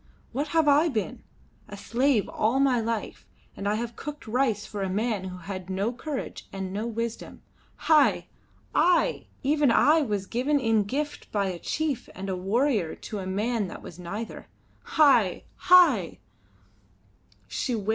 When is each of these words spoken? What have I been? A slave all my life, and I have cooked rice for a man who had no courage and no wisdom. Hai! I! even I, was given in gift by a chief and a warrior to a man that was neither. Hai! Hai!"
What 0.31 0.47
have 0.47 0.67
I 0.67 0.89
been? 0.89 1.21
A 1.67 1.77
slave 1.77 2.27
all 2.27 2.59
my 2.59 2.79
life, 2.81 3.27
and 3.55 3.69
I 3.69 3.75
have 3.75 3.95
cooked 3.95 4.25
rice 4.25 4.65
for 4.65 4.81
a 4.81 4.89
man 4.89 5.25
who 5.25 5.37
had 5.37 5.69
no 5.69 5.93
courage 5.93 6.49
and 6.51 6.73
no 6.73 6.87
wisdom. 6.87 7.43
Hai! 7.75 8.25
I! 8.73 9.27
even 9.43 9.69
I, 9.69 10.01
was 10.01 10.25
given 10.25 10.59
in 10.59 10.85
gift 10.85 11.31
by 11.31 11.49
a 11.49 11.59
chief 11.59 12.09
and 12.15 12.29
a 12.29 12.35
warrior 12.35 12.95
to 12.95 13.19
a 13.19 13.27
man 13.27 13.67
that 13.67 13.83
was 13.83 13.99
neither. 13.99 14.47
Hai! 14.97 15.43
Hai!" 15.57 16.17